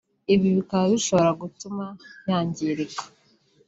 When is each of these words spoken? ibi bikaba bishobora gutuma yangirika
ibi 0.33 0.47
bikaba 0.57 0.85
bishobora 0.93 1.31
gutuma 1.41 1.85
yangirika 2.27 3.03